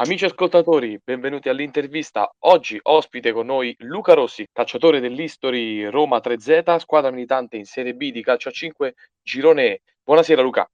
[0.00, 2.32] Amici ascoltatori, benvenuti all'intervista.
[2.44, 8.12] Oggi ospite con noi Luca Rossi, calciatore dell'History Roma 3Z, squadra militante in Serie B
[8.12, 9.82] di calcio a 5, Girone E.
[10.04, 10.70] Buonasera Luca.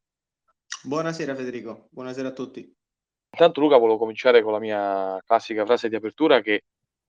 [0.83, 2.71] Buonasera Federico, buonasera a tutti.
[3.31, 6.65] Intanto Luca volevo cominciare con la mia classica frase di apertura che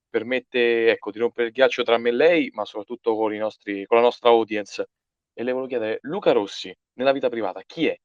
[0.09, 3.85] permette ecco, di rompere il ghiaccio tra me e lei, ma soprattutto con, i nostri,
[3.85, 4.87] con la nostra audience.
[5.33, 7.99] E le volevo chiedere, Luca Rossi, nella vita privata, chi è?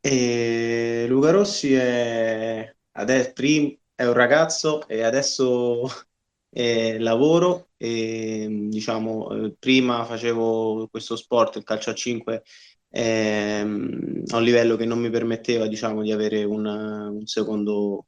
[0.00, 5.82] E Luca Rossi è adesso, prim- è un ragazzo e adesso
[6.50, 12.42] eh, lavoro e diciamo eh, prima facevo questo sport, il calcio a 5
[12.90, 18.06] ehm, a un livello che non mi permetteva diciamo di avere un, un secondo,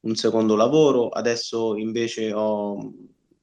[0.00, 2.92] un secondo lavoro, adesso invece ho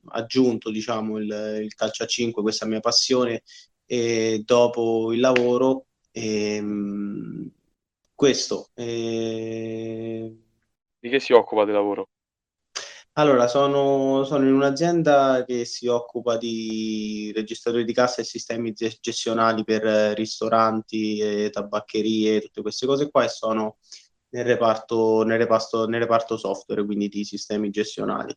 [0.10, 3.44] aggiunto diciamo il, il calcio a 5, questa mia passione
[3.86, 7.50] e dopo il lavoro ehm,
[8.16, 10.43] questo eh,
[11.04, 12.12] di che si occupa di lavoro?
[13.16, 19.66] Allora, sono, sono in un'azienda che si occupa di registratori di cassa e sistemi gestionali
[19.66, 19.84] per
[20.16, 23.80] ristoranti, e tabaccherie, tutte queste cose qua e sono
[24.30, 28.34] nel reparto, nel reparto, nel reparto software, quindi di sistemi gestionali.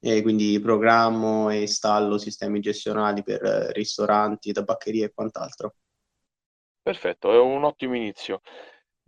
[0.00, 3.42] E quindi programmo e installo sistemi gestionali per
[3.74, 5.74] ristoranti, tabaccherie e quant'altro.
[6.80, 8.40] Perfetto, è un ottimo inizio.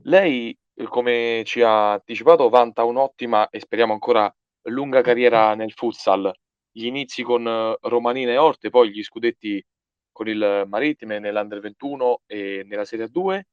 [0.03, 0.57] Lei
[0.89, 4.33] come ci ha anticipato, vanta un'ottima e speriamo ancora
[4.69, 6.33] lunga carriera nel futsal.
[6.71, 9.63] Gli inizi con eh, Romanina e Orte, poi gli scudetti
[10.11, 13.47] con il Marittime nell'Under 21 e nella Serie 2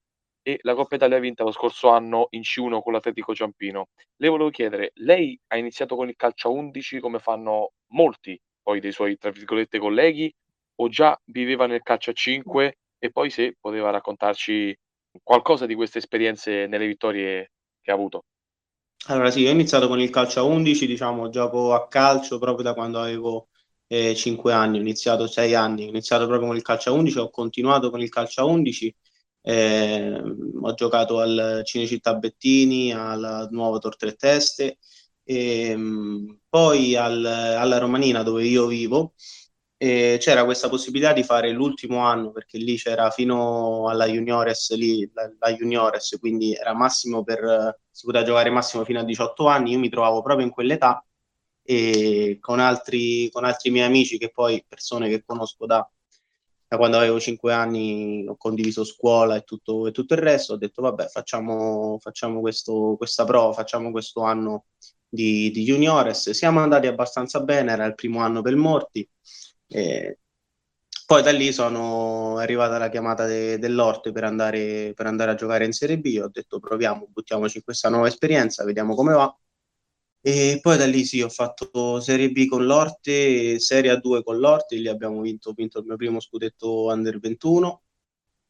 [0.44, 3.90] e la Coppa Italia vinta lo scorso anno in C1 con l'Atletico Ciampino.
[4.16, 8.80] Le volevo chiedere, lei ha iniziato con il calcio a 11 come fanno molti poi
[8.80, 10.34] dei suoi, tra virgolette, colleghi
[10.76, 14.76] o già viveva nel calcio a 5 e poi se poteva raccontarci
[15.24, 18.26] qualcosa di queste esperienze nelle vittorie che ha avuto?
[19.08, 22.74] Allora sì, ho iniziato con il calcio a 11, diciamo, gioco a calcio proprio da
[22.74, 23.48] quando avevo
[23.88, 27.18] eh, 5 anni, ho iniziato 6 anni, ho iniziato proprio con il calcio a 11,
[27.18, 28.96] ho continuato con il calcio a 11,
[29.42, 30.22] eh,
[30.62, 34.78] ho giocato al Cinecittà Bettini, alla Nuova Tor Tre Teste,
[35.24, 39.14] e, ehm, poi al, alla Romanina dove io vivo,
[39.84, 45.10] e c'era questa possibilità di fare l'ultimo anno perché lì c'era fino alla juniores, lì,
[45.12, 49.72] la, la juniores quindi era massimo per, si poteva giocare massimo fino a 18 anni,
[49.72, 51.04] io mi trovavo proprio in quell'età
[51.64, 55.90] e con altri, con altri miei amici che poi persone che conosco da,
[56.68, 60.58] da quando avevo 5 anni ho condiviso scuola e tutto, e tutto il resto, ho
[60.58, 64.66] detto vabbè facciamo, facciamo questo, questa prova, facciamo questo anno
[65.10, 69.10] di, di juniores, siamo andati abbastanza bene, era il primo anno per Morti
[69.72, 70.18] e
[71.06, 75.66] poi da lì sono arrivata la chiamata de, dell'Orte per andare, per andare a giocare
[75.66, 76.20] in Serie B.
[76.22, 79.38] Ho detto proviamo, buttiamoci in questa nuova esperienza, vediamo come va.
[80.24, 84.76] E poi da lì sì, ho fatto Serie B con l'Orte, Serie A2 con l'Orte,
[84.76, 87.84] lì abbiamo vinto, vinto il mio primo scudetto Under 21.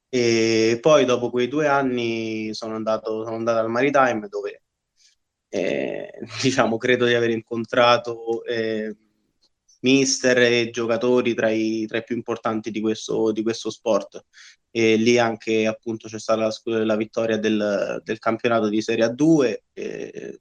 [0.10, 4.64] E poi dopo quei due anni sono andato, sono andato al Maritime dove
[5.50, 6.12] eh,
[6.42, 8.96] diciamo credo di aver incontrato eh,
[9.82, 14.26] mister e giocatori tra i, tra i più importanti di questo, di questo, sport.
[14.72, 19.58] E lì anche appunto c'è stata la, la vittoria del, del, campionato di Serie A2,
[19.74, 20.40] eh,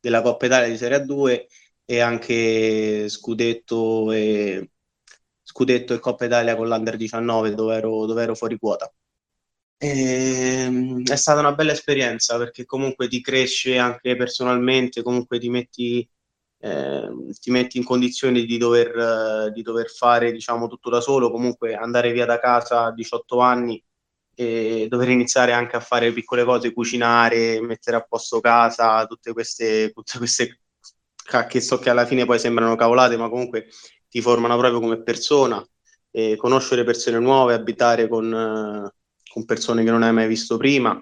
[0.00, 1.46] della Coppa Italia di Serie A2
[1.84, 4.70] e anche scudetto e,
[5.42, 8.92] scudetto e Coppa Italia con l'Under 19 dove ero, dove ero fuori quota.
[9.78, 9.88] E,
[10.64, 16.08] ehm, è stata una bella esperienza perché comunque ti cresce anche personalmente, comunque ti metti
[16.66, 17.08] eh,
[17.40, 22.12] ti metti in condizioni di dover, di dover fare diciamo, tutto da solo, comunque andare
[22.12, 23.82] via da casa a 18 anni
[24.34, 29.92] e dover iniziare anche a fare piccole cose, cucinare, mettere a posto casa, tutte queste,
[29.92, 30.60] tutte queste
[31.48, 33.68] che so che alla fine poi sembrano cavolate, ma comunque
[34.08, 35.64] ti formano proprio come persona,
[36.10, 38.90] e conoscere persone nuove, abitare con,
[39.32, 41.00] con persone che non hai mai visto prima,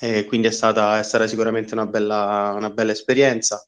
[0.00, 3.64] e quindi è stata, è stata sicuramente una bella, una bella esperienza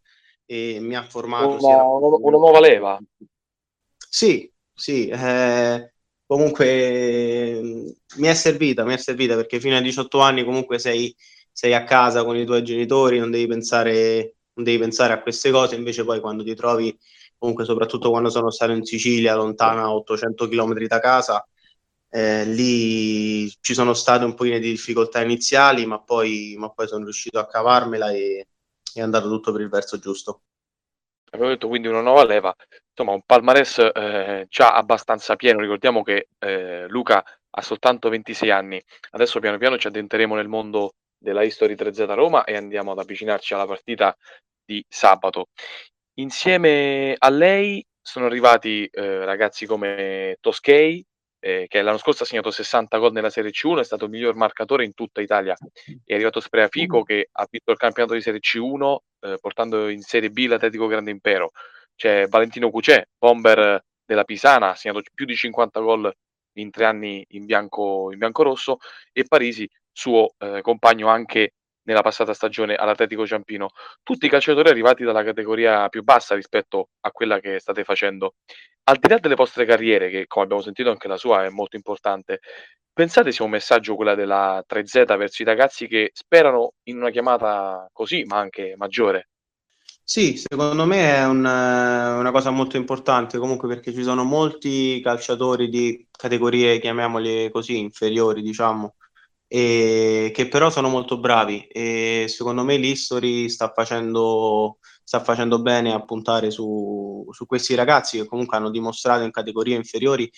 [0.51, 1.49] e mi ha formato...
[1.49, 1.85] Una, sia...
[1.85, 2.99] una nuova leva.
[4.09, 5.93] Sì, sì, eh,
[6.25, 11.15] comunque mi è servita, mi è servita perché fino ai 18 anni comunque sei,
[11.53, 15.51] sei a casa con i tuoi genitori, non devi, pensare, non devi pensare a queste
[15.51, 16.97] cose, invece poi quando ti trovi,
[17.37, 21.47] comunque soprattutto quando sono stato in Sicilia, lontana a 800 km da casa,
[22.09, 27.05] eh, lì ci sono state un pochino di difficoltà iniziali, ma poi, ma poi sono
[27.05, 28.49] riuscito a cavarmela e,
[28.95, 30.43] è andato tutto per il verso giusto.
[31.31, 32.55] Abbiamo detto quindi una nuova leva,
[32.89, 38.83] insomma un palmarès eh, già abbastanza pieno, ricordiamo che eh, Luca ha soltanto 26 anni,
[39.11, 43.55] adesso piano piano ci addentreremo nel mondo della History 3Z Roma e andiamo ad avvicinarci
[43.55, 44.17] alla partita
[44.65, 45.49] di sabato.
[46.15, 51.05] Insieme a lei sono arrivati eh, ragazzi come Toskei,
[51.49, 54.35] eh, che l'anno scorso ha segnato 60 gol nella Serie C1, è stato il miglior
[54.35, 55.57] marcatore in tutta Italia.
[56.05, 60.31] È arrivato Spreafico che ha vinto il campionato di Serie C1 eh, portando in Serie
[60.31, 61.53] B l'Atletico Grande Impero.
[61.95, 66.13] C'è Valentino Cucè, bomber della Pisana, ha segnato più di 50 gol
[66.59, 68.79] in tre anni in bianco, in bianco rosso
[69.13, 71.55] e Parisi, suo eh, compagno anche
[71.89, 73.71] nella passata stagione all'Atletico Ciampino.
[74.03, 78.35] Tutti calciatori arrivati dalla categoria più bassa rispetto a quella che state facendo.
[78.85, 81.77] Al di là delle vostre carriere, che come abbiamo sentito anche la sua è molto
[81.77, 82.41] importante,
[82.93, 87.89] pensate sia un messaggio quella della 3Z verso i ragazzi che sperano in una chiamata
[87.91, 89.29] così, ma anche maggiore?
[90.05, 95.69] Sì, secondo me è un, una cosa molto importante comunque perché ci sono molti calciatori
[95.69, 98.97] di categorie, chiamiamole così, inferiori, diciamo,
[99.49, 101.67] e che però sono molto bravi.
[101.67, 108.19] E secondo me l'History sta facendo, sta facendo bene a puntare su, su questi ragazzi
[108.19, 110.31] che comunque hanno dimostrato in categorie inferiori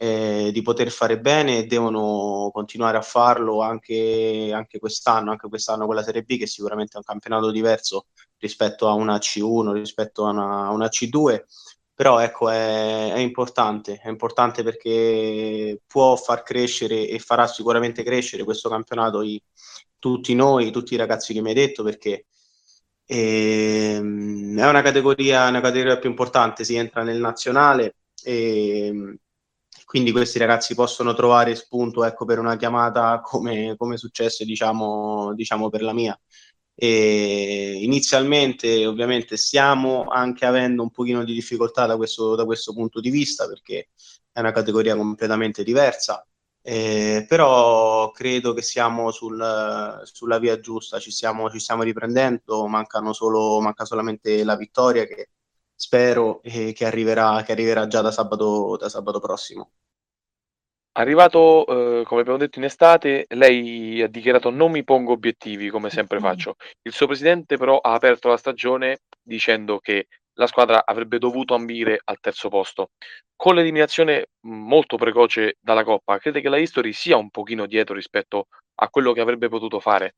[0.00, 5.86] eh, di poter fare bene e devono continuare a farlo anche, anche, quest'anno, anche quest'anno
[5.86, 8.06] con la Serie B che sicuramente è un campionato diverso
[8.38, 11.44] rispetto a una C1, rispetto a una, una C2
[11.98, 18.44] però ecco è, è, importante, è importante perché può far crescere e farà sicuramente crescere
[18.44, 19.42] questo campionato i,
[19.98, 22.26] tutti noi, tutti i ragazzi che mi hai detto, perché
[23.04, 29.18] ehm, è una categoria, una categoria più importante, si entra nel nazionale e
[29.84, 35.34] quindi questi ragazzi possono trovare spunto ecco, per una chiamata come, come è successo diciamo,
[35.34, 36.16] diciamo per la mia.
[36.80, 43.00] E inizialmente ovviamente stiamo anche avendo un pochino di difficoltà da questo, da questo punto
[43.00, 43.88] di vista perché
[44.30, 46.24] è una categoria completamente diversa,
[46.62, 52.68] eh, però credo che siamo sul, sulla via giusta, ci stiamo, ci stiamo riprendendo,
[53.12, 55.30] solo, manca solamente la vittoria che
[55.74, 59.72] spero eh, che, arriverà, che arriverà già da sabato, da sabato prossimo.
[60.98, 65.90] Arrivato, ehm, come abbiamo detto in estate, lei ha dichiarato: "Non mi pongo obiettivi come
[65.90, 66.56] sempre faccio".
[66.82, 72.00] Il suo presidente però ha aperto la stagione dicendo che la squadra avrebbe dovuto ambire
[72.04, 72.90] al terzo posto.
[73.36, 78.46] Con l'eliminazione molto precoce dalla Coppa, crede che la History sia un pochino dietro rispetto
[78.80, 80.14] a quello che avrebbe potuto fare?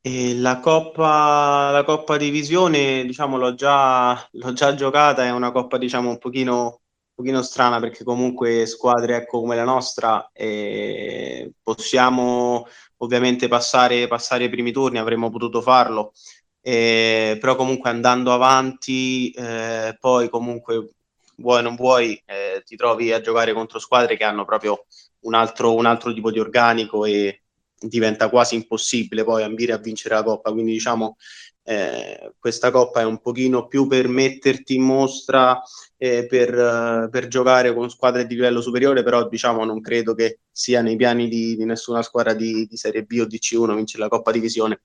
[0.00, 5.76] E la Coppa, la Coppa Divisione, diciamo, l'ho già, l'ho già giocata, è una Coppa,
[5.78, 6.81] diciamo, un pochino
[7.22, 12.66] pochino strana perché comunque squadre ecco, come la nostra eh, possiamo
[12.98, 16.12] ovviamente passare, passare i primi turni, avremmo potuto farlo,
[16.60, 20.94] eh, però comunque andando avanti eh, poi comunque
[21.36, 24.84] vuoi o non vuoi eh, ti trovi a giocare contro squadre che hanno proprio
[25.20, 27.42] un altro, un altro tipo di organico e
[27.78, 31.16] diventa quasi impossibile poi ambire a vincere la Coppa, quindi diciamo
[31.64, 35.60] eh, questa coppa è un pochino più per metterti in mostra
[35.96, 40.40] eh, per, uh, per, giocare con squadre di livello superiore, però diciamo non credo che
[40.50, 44.02] sia nei piani di, di nessuna squadra di, di, Serie B o di C1 vincere
[44.02, 44.82] la Coppa Divisione.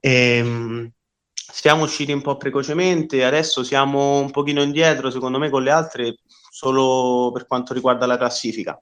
[0.00, 0.90] E, um,
[1.34, 6.16] siamo usciti un po' precocemente, adesso siamo un pochino indietro secondo me con le altre
[6.50, 8.80] solo per quanto riguarda la classifica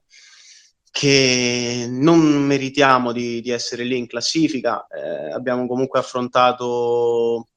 [0.93, 4.85] che non meritiamo di, di, essere lì in classifica.
[4.87, 7.47] Eh, abbiamo comunque affrontato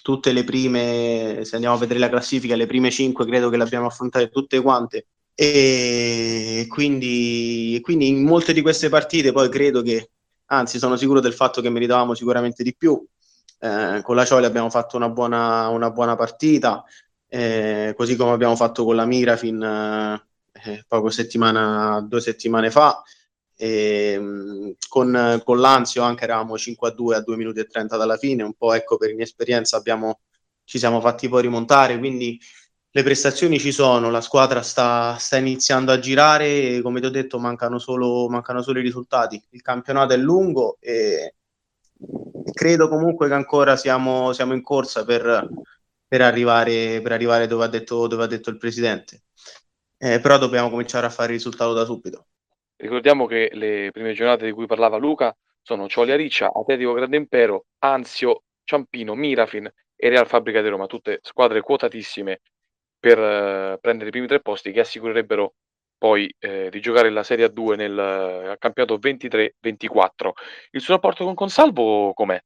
[0.00, 3.64] tutte le prime, se andiamo a vedere la classifica, le prime cinque credo che le
[3.64, 5.08] abbiamo affrontate tutte quante.
[5.34, 10.10] E quindi, quindi in molte di queste partite poi credo che,
[10.46, 13.04] anzi sono sicuro del fatto che meritavamo sicuramente di più.
[13.58, 16.82] Eh, con la Cioli abbiamo fatto una buona, una buona partita,
[17.28, 20.31] eh, così come abbiamo fatto con la Mirafin eh,
[20.64, 23.02] eh, poco settimana, due settimane fa.
[23.56, 27.96] E, ehm, con, con l'Anzio anche eravamo 5 a 2 a 2 minuti e 30
[27.96, 30.20] dalla fine, un po' ecco per inesperienza abbiamo,
[30.64, 32.38] ci siamo fatti poi rimontare, quindi
[32.94, 37.10] le prestazioni ci sono, la squadra sta, sta iniziando a girare e come ti ho
[37.10, 39.42] detto mancano solo, mancano solo i risultati.
[39.50, 41.36] Il campionato è lungo e
[42.52, 45.48] credo comunque che ancora siamo, siamo in corsa per,
[46.06, 49.22] per, arrivare, per arrivare dove ha detto, dove ha detto il presidente
[50.02, 52.26] eh, però dobbiamo cominciare a fare il risultato da subito.
[52.74, 57.66] Ricordiamo che le prime giornate di cui parlava Luca sono Ciolia Riccia, Atletico Grande Impero,
[57.78, 62.40] Anzio, Ciampino, Mirafin e Real Fabbrica di Roma, tutte squadre quotatissime
[62.98, 65.54] per uh, prendere i primi tre posti che assicurerebbero
[65.96, 67.92] poi eh, di giocare la Serie A2 nel
[68.54, 70.30] uh, campionato 23-24.
[70.72, 72.42] Il suo rapporto con Consalvo com'è?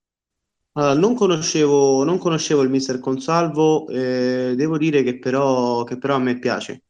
[0.72, 6.16] Allora, non conoscevo, non conoscevo il mister Consalvo, eh, devo dire che però, che però
[6.16, 6.82] a me piace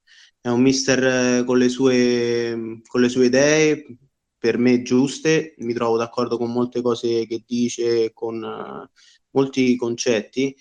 [0.47, 1.05] è un mister
[1.41, 3.85] eh, con le sue, con le sue idee,
[4.39, 8.89] per me giuste, mi trovo d'accordo con molte cose che dice, con uh,
[9.31, 10.57] molti concetti,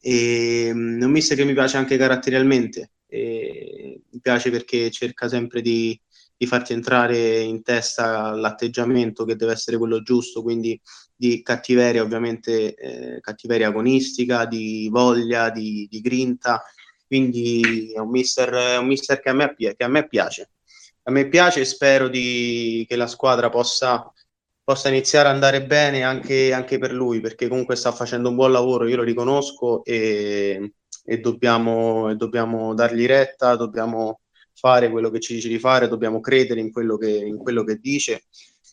[0.00, 5.60] e um, un mister che mi piace anche caratterialmente, e mi piace perché cerca sempre
[5.60, 5.96] di,
[6.36, 10.80] di farti entrare in testa l'atteggiamento che deve essere quello giusto, quindi
[11.14, 16.64] di cattiveria ovviamente, eh, cattiveria agonistica, di voglia, di, di grinta,
[17.10, 20.50] quindi è un mister, è un mister che, a me, che a me piace.
[21.02, 24.12] A me piace e spero di, che la squadra possa,
[24.62, 28.52] possa iniziare ad andare bene anche, anche, per lui, perché comunque sta facendo un buon
[28.52, 30.74] lavoro, io lo riconosco e,
[31.04, 34.20] e dobbiamo, e dobbiamo dargli retta, dobbiamo
[34.54, 37.74] fare quello che ci dice di fare, dobbiamo credere in quello che, in quello che
[37.78, 38.22] dice.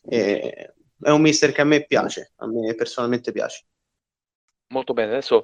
[0.08, 3.64] E è un mister che a me piace, a me personalmente piace.
[4.68, 5.42] Molto bene, adesso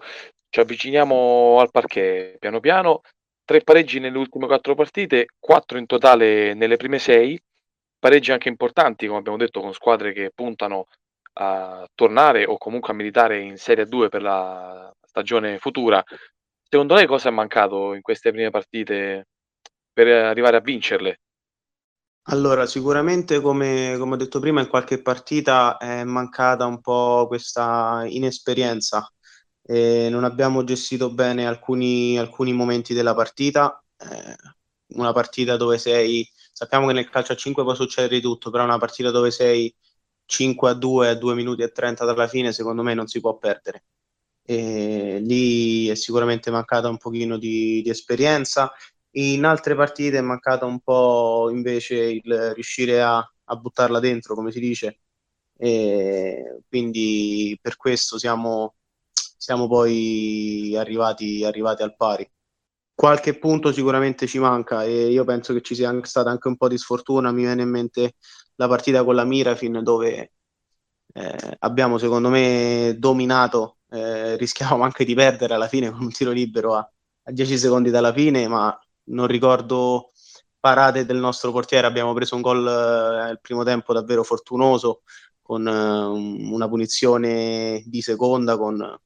[0.54, 3.00] ci avviciniamo al parquet piano piano.
[3.44, 7.36] Tre pareggi nelle ultime quattro partite, quattro in totale nelle prime sei,
[7.98, 10.86] pareggi anche importanti, come abbiamo detto, con squadre che puntano
[11.40, 16.00] a tornare o comunque a militare in Serie 2 per la stagione futura.
[16.62, 19.26] Secondo lei cosa è mancato in queste prime partite
[19.92, 21.18] per arrivare a vincerle?
[22.28, 28.04] Allora, sicuramente come, come ho detto prima, in qualche partita è mancata un po' questa
[28.06, 29.13] inesperienza.
[29.66, 33.82] E non abbiamo gestito bene alcuni, alcuni momenti della partita.
[33.96, 34.34] Eh,
[34.96, 38.64] una partita dove sei, sappiamo che nel calcio a 5 può succedere di tutto, però
[38.64, 39.74] una partita dove sei
[40.26, 43.36] 5 a 2 a 2 minuti e 30 dalla fine, secondo me non si può
[43.38, 43.84] perdere.
[44.46, 48.70] E lì è sicuramente mancata un pochino di, di esperienza
[49.16, 54.50] in altre partite è mancato un po' invece il riuscire a, a buttarla dentro, come
[54.50, 55.00] si dice,
[55.56, 58.74] e quindi per questo siamo,
[59.44, 62.26] siamo poi arrivati, arrivati al pari.
[62.94, 66.68] Qualche punto sicuramente ci manca e io penso che ci sia stata anche un po'
[66.68, 67.30] di sfortuna.
[67.30, 68.14] Mi viene in mente
[68.54, 70.32] la partita con la Mirafin dove
[71.12, 76.30] eh, abbiamo secondo me dominato, eh, rischiavamo anche di perdere alla fine con un tiro
[76.30, 76.90] libero a,
[77.24, 78.74] a 10 secondi dalla fine, ma
[79.08, 80.12] non ricordo
[80.58, 85.02] parate del nostro portiere, abbiamo preso un gol eh, al primo tempo davvero fortunoso
[85.42, 88.98] con eh, una punizione di seconda con,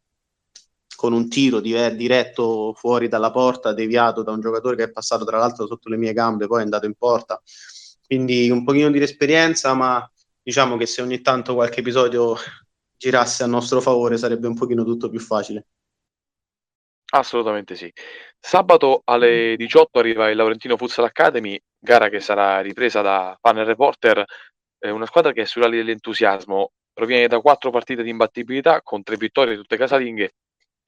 [0.99, 5.25] con un tiro di, diretto fuori dalla porta, deviato da un giocatore che è passato
[5.25, 7.40] tra l'altro sotto le mie gambe, poi è andato in porta.
[8.05, 10.11] Quindi un pochino di esperienza, ma
[10.43, 12.35] diciamo che se ogni tanto qualche episodio
[12.99, 15.67] girasse a nostro favore sarebbe un pochino tutto più facile.
[17.12, 17.93] Assolutamente sì.
[18.40, 24.25] Sabato alle 18 arriva il Laurentino Futsal Academy, gara che sarà ripresa da Panel Reporter,
[24.81, 29.05] eh, una squadra che è sulla linea dell'entusiasmo, proviene da quattro partite di imbattibilità con
[29.05, 30.33] tre vittorie tutte casalinghe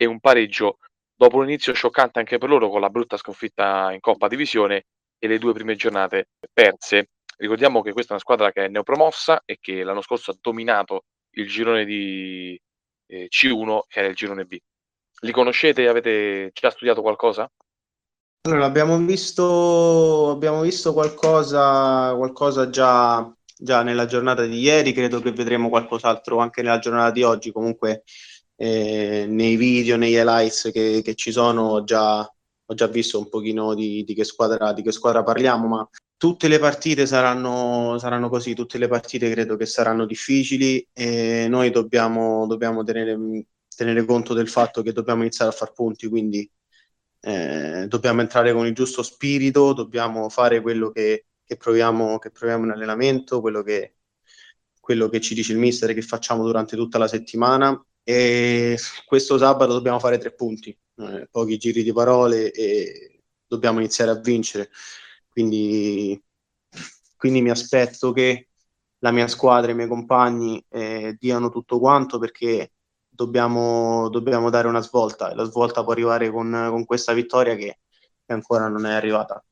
[0.02, 0.78] e un pareggio
[1.14, 4.86] dopo un inizio scioccante anche per loro con la brutta sconfitta in Coppa Divisione
[5.18, 7.10] e le due prime giornate perse.
[7.36, 11.04] Ricordiamo che questa è una squadra che è neopromossa e che l'anno scorso ha dominato
[11.32, 12.58] il girone di
[13.08, 14.56] eh, C1 che era il girone B.
[15.20, 15.86] Li conoscete?
[15.86, 17.50] Avete già studiato qualcosa?
[18.48, 25.32] Allora, abbiamo visto, abbiamo visto qualcosa, qualcosa già, già nella giornata di ieri, credo che
[25.32, 28.04] vedremo qualcos'altro anche nella giornata di oggi, comunque
[28.62, 33.74] eh, nei video, negli highlights che, che ci sono già, ho già, visto un pochino
[33.74, 35.88] di, di, che squadra, di che squadra parliamo, ma
[36.18, 41.70] tutte le partite saranno, saranno così, tutte le partite credo che saranno difficili e noi
[41.70, 46.50] dobbiamo, dobbiamo tenere tenere conto del fatto che dobbiamo iniziare a far punti, quindi
[47.20, 52.64] eh, dobbiamo entrare con il giusto spirito, dobbiamo fare quello che, che, proviamo, che proviamo
[52.64, 53.94] in allenamento, quello che,
[54.78, 59.72] quello che ci dice il mister che facciamo durante tutta la settimana e questo sabato
[59.72, 64.70] dobbiamo fare tre punti, eh, pochi giri di parole e dobbiamo iniziare a vincere.
[65.28, 66.22] Quindi,
[67.16, 68.48] quindi mi aspetto che
[68.98, 72.72] la mia squadra e i miei compagni eh, diano tutto quanto perché
[73.08, 77.80] dobbiamo, dobbiamo dare una svolta e la svolta può arrivare con, con questa vittoria che,
[78.24, 79.42] che, ancora non è arrivata.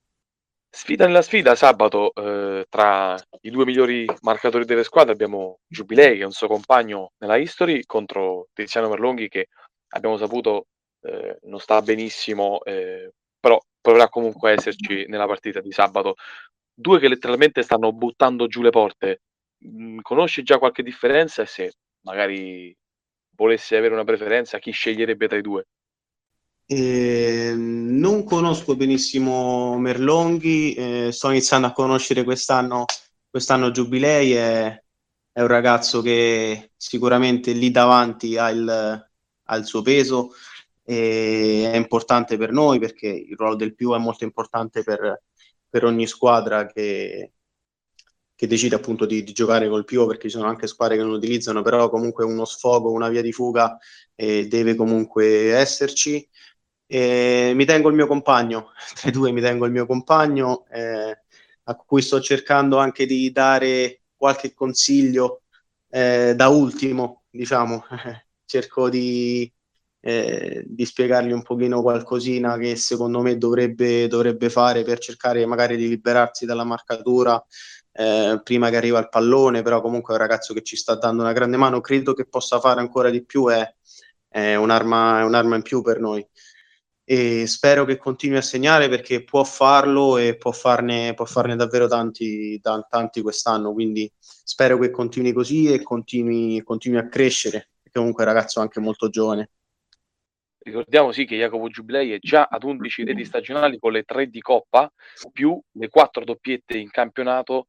[0.80, 6.22] Sfida nella sfida, sabato eh, tra i due migliori marcatori delle squadre abbiamo Giubilei che
[6.22, 9.48] è un suo compagno nella History contro Tiziano Merlonghi che
[9.88, 10.68] abbiamo saputo
[11.00, 16.14] eh, non sta benissimo, eh, però proverà comunque a esserci nella partita di sabato.
[16.72, 19.22] Due che letteralmente stanno buttando giù le porte.
[19.66, 22.72] Mm, conosci già qualche differenza e se magari
[23.36, 25.64] volesse avere una preferenza, chi sceglierebbe tra i due?
[26.70, 32.84] Eh, non conosco benissimo Merlonghi, eh, sto iniziando a conoscere quest'anno,
[33.30, 34.82] quest'anno Giubilei, è,
[35.32, 40.32] è, un ragazzo che sicuramente lì davanti ha il, ha il suo peso
[40.84, 45.22] è importante per noi perché il ruolo del più è molto importante per,
[45.68, 47.32] per ogni squadra che,
[48.34, 51.12] che decide appunto di, di, giocare col più perché ci sono anche squadre che non
[51.12, 53.76] utilizzano, però comunque uno sfogo, una via di fuga
[54.14, 56.26] eh, deve comunque esserci.
[56.90, 61.22] E mi tengo il mio compagno, tra i due mi tengo il mio compagno, eh,
[61.64, 65.42] a cui sto cercando anche di dare qualche consiglio
[65.90, 67.84] eh, da ultimo, diciamo,
[68.46, 69.52] cerco di,
[70.00, 75.76] eh, di spiegargli un pochino qualcosina che secondo me dovrebbe, dovrebbe fare per cercare magari
[75.76, 77.44] di liberarsi dalla marcatura
[77.92, 81.22] eh, prima che arriva il pallone, però comunque è un ragazzo che ci sta dando
[81.22, 83.74] una grande mano, credo che possa fare ancora di più, è,
[84.28, 86.26] è, un'arma, è un'arma in più per noi.
[87.10, 91.88] E spero che continui a segnare perché può farlo e può farne, può farne davvero
[91.88, 93.72] tanti, tanti quest'anno.
[93.72, 98.60] Quindi spero che continui così e continui, continui a crescere, perché comunque è un ragazzo
[98.60, 99.50] anche molto giovane.
[100.58, 104.42] Ricordiamo sì che Jacopo Giubilei è già ad 11 reti stagionali con le 3 di
[104.42, 104.92] Coppa,
[105.32, 107.68] più le 4 doppiette in campionato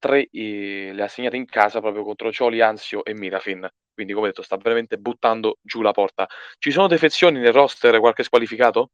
[0.00, 3.68] 3 eh, le ha segnate in casa proprio contro Cioli, Anzio e Mirafin.
[3.94, 6.26] Quindi, come detto, sta veramente buttando giù la porta.
[6.58, 8.90] Ci sono defezioni nel roster, qualche squalificato?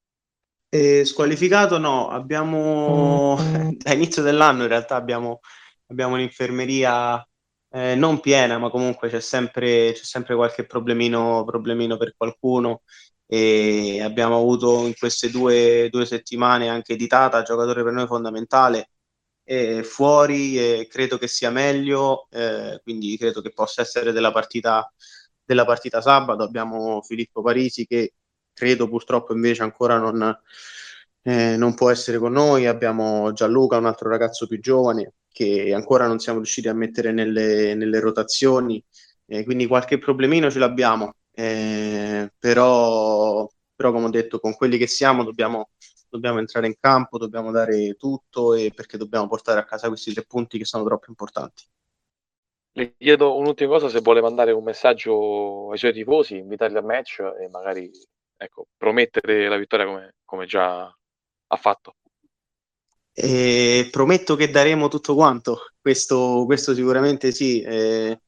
[0.69, 3.37] Eh, squalificato no, abbiamo
[3.85, 5.41] a inizio dell'anno in realtà abbiamo,
[5.89, 7.27] abbiamo un'infermeria
[7.73, 12.83] eh, non piena, ma comunque c'è sempre, c'è sempre qualche problemino, problemino per qualcuno
[13.27, 18.91] e abbiamo avuto in queste due, due settimane anche di Tata, giocatore per noi fondamentale,
[19.51, 24.89] eh, fuori e credo che sia meglio, eh, quindi credo che possa essere della partita,
[25.45, 26.45] della partita sabato.
[26.45, 28.15] Abbiamo Filippo Parisi che
[28.53, 30.39] credo purtroppo invece ancora non,
[31.23, 32.67] eh, non può essere con noi.
[32.67, 37.75] Abbiamo Gianluca, un altro ragazzo più giovane che ancora non siamo riusciti a mettere nelle,
[37.75, 38.83] nelle rotazioni,
[39.45, 41.15] quindi qualche problemino ce l'abbiamo.
[41.33, 45.71] Eh, però, però, come ho detto, con quelli che siamo dobbiamo
[46.11, 50.25] dobbiamo entrare in campo, dobbiamo dare tutto e perché dobbiamo portare a casa questi tre
[50.27, 51.65] punti che sono troppo importanti.
[52.73, 57.21] Le chiedo un'ultima cosa, se vuole mandare un messaggio ai suoi tifosi, invitarli al match
[57.21, 57.91] e magari
[58.37, 61.95] ecco, promettere la vittoria come, come già ha fatto.
[63.13, 68.19] E prometto che daremo tutto quanto, questo, questo sicuramente sì, è,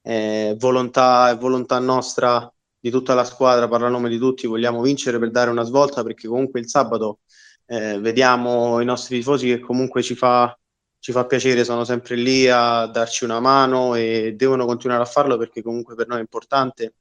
[0.00, 4.80] è, volontà, è volontà nostra di tutta la squadra, parla a nome di tutti, vogliamo
[4.80, 7.20] vincere per dare una svolta perché comunque il sabato
[7.66, 10.56] eh, vediamo i nostri tifosi che comunque ci fa,
[10.98, 15.36] ci fa piacere, sono sempre lì a darci una mano e devono continuare a farlo
[15.36, 16.94] perché comunque per noi è importante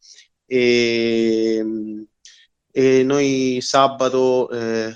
[0.46, 1.64] e,
[2.72, 4.96] e noi sabato eh,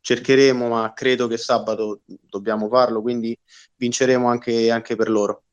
[0.00, 3.38] cercheremo, ma credo che sabato dobbiamo farlo, quindi
[3.76, 5.44] vinceremo anche, anche per loro.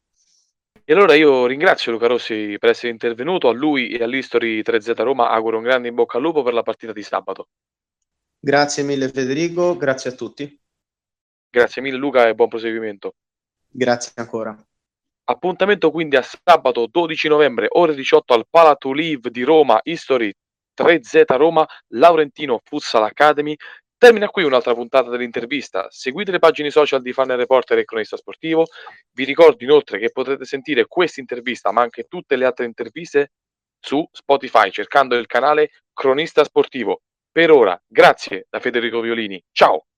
[0.87, 5.31] E allora io ringrazio Luca Rossi per essere intervenuto, a lui e all'History 3Z Roma
[5.31, 7.47] auguro un grande in bocca al lupo per la partita di sabato.
[8.37, 10.61] Grazie mille Federico, grazie a tutti.
[11.49, 13.15] Grazie mille Luca e buon proseguimento.
[13.67, 14.55] Grazie ancora.
[15.23, 20.31] Appuntamento quindi a sabato 12 novembre, ore 18 al Palato Live di Roma, History
[20.79, 23.57] 3Z Roma, Laurentino Futsal Academy,
[24.05, 25.87] Termina qui un'altra puntata dell'intervista.
[25.89, 28.67] Seguite le pagine social di Fan Reporter e Cronista Sportivo.
[29.11, 33.31] Vi ricordo inoltre che potrete sentire questa intervista, ma anche tutte le altre interviste
[33.79, 37.01] su Spotify cercando il canale Cronista Sportivo.
[37.31, 39.43] Per ora, grazie da Federico Violini.
[39.51, 39.87] Ciao!